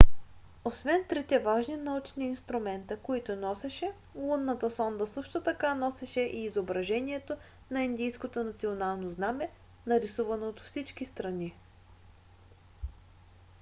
[0.65, 7.37] освен трите важни научни инструмента които носеше лунната сонда също така носеше и изображението
[7.71, 9.49] на индийското национално знаме
[9.85, 11.55] нарисувано от всички страни